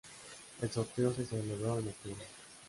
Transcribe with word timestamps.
El 0.63 0.71
sorteo 0.71 1.13
se 1.13 1.27
celebró 1.27 1.77
en 1.77 1.89
octubre. 1.89 2.25